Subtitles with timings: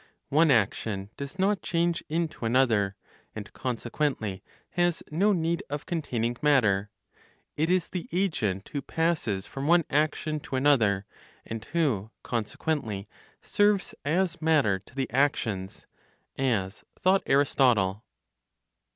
[0.29, 2.95] One action does not change into another,
[3.35, 6.89] and consequently has no need of containing matter;
[7.55, 11.05] it is the agent who passes from one action to another,
[11.45, 13.07] and who, consequently,
[13.43, 15.85] serves as matter to the actions
[16.35, 18.03] (as thought Aristotle).